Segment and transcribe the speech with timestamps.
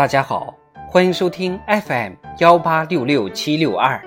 [0.00, 0.56] 大家好，
[0.88, 4.02] 欢迎收听 FM 幺八六六七六二。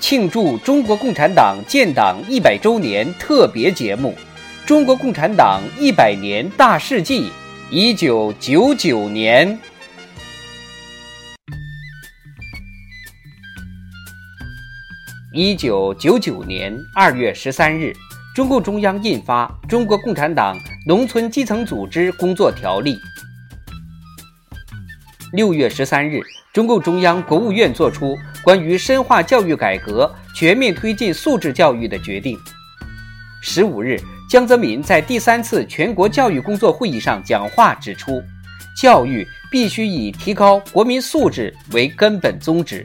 [0.00, 4.14] 庆祝中国共产党建党一百周年特别节目
[4.66, 7.28] 《中国共产党一百年大事记》，
[7.70, 9.58] 一九九九年。
[15.34, 17.92] 一九九九年二月十三日，
[18.34, 22.96] 中共中央印发《中国共产党农村基层组织工作条例》。
[25.32, 26.18] 六月十三日，
[26.52, 32.36] 中共中央、国务院作出关于深化教育改革、全面推进素质教育的决定。
[33.40, 38.20] 十五日，江泽民在第三次全国教育工作会议上讲话指出，
[38.76, 42.84] 教育必须以提高国民素质为根本宗旨。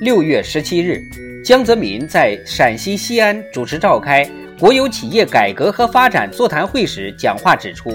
[0.00, 0.98] 六月十七日，
[1.42, 7.90] 江泽民在陕西西安主持召开国有企业改革和发展座谈会时讲话指出，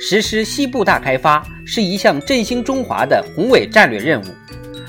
[0.00, 4.24] 实施西部大开发是一项振兴中华的宏伟战略任务。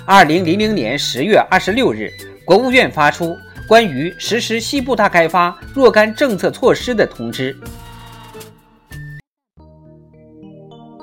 [0.06, 2.10] 二零零零年十月二十六日，
[2.46, 3.36] 国务院发出
[3.68, 7.54] 关于实施西部大开发若干政策措施的通知。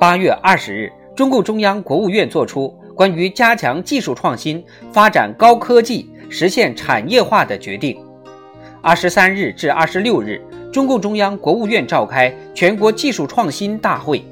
[0.00, 2.74] 八月二十日，中共中央、国务院作出。
[2.96, 7.96] 关于加强技术创新、发展高科技、实现产业化的决定。
[8.82, 10.40] 二十三日至二十六日，
[10.72, 14.22] 中共中央、国务院召开全国技术创新大会。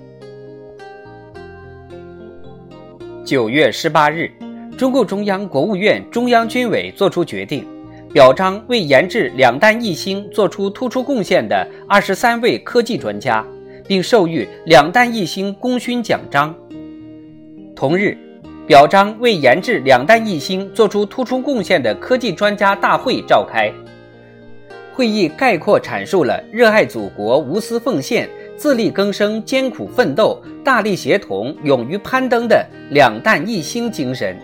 [3.24, 4.30] 九月十八日，
[4.76, 7.66] 中共中央、国务院、中央军委作出决定，
[8.12, 13.44] 表彰为研制两弹一星作出突出贡献的二十三位科技专家，
[13.88, 16.54] 并授予两弹一星功勋奖章。
[17.74, 18.16] 同日。
[18.66, 23.70] 表彰为研制两弹一星作出突出贡献的科技专家大会召开。
[24.94, 34.34] 会议概括阐述了热爱祖国、无私奉献、自力更生、艰苦奋斗、大力协同、勇于攀登的两弹一星精神。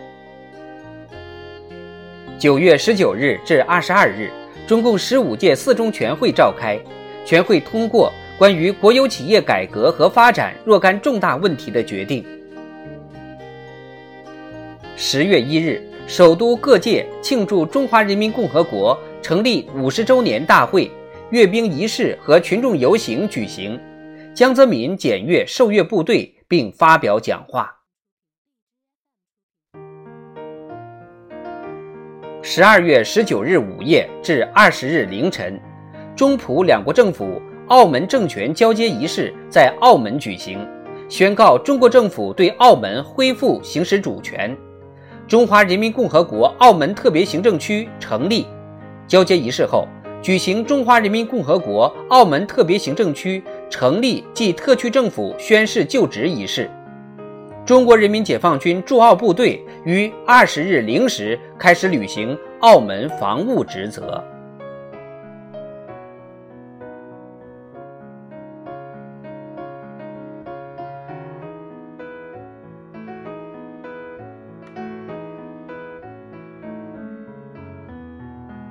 [2.38, 4.30] 九月十九日至二十二日，
[4.66, 6.78] 中共十五届四中全会召开，
[7.24, 12.22] 全会通过关于国有企业改革和发展若干重大问题的决定。
[15.02, 20.90] 十月一日，首都各界庆祝中华人民共和国成立五十周年大会，
[21.30, 23.80] 阅兵仪式和群众游行举行。
[24.34, 27.74] 江泽民检阅受阅部队并发表讲话。
[32.42, 35.58] 十二月十九日午夜至二十日凌晨，
[36.14, 40.58] 中葡两国政府澳门政权交接仪式在澳门举行，
[41.08, 44.54] 宣告中国政府对澳门恢复行使主权。
[45.30, 48.44] 中华人民共和国澳门特别行政区成立，
[49.06, 49.86] 交接仪式后
[50.20, 56.68] 举行中华人民共和国澳门特别行政区成立暨特区政府宣誓就职仪式。
[57.64, 64.20] 中国人民解放军驻澳部队于二十日零时开始履行澳门防务职责。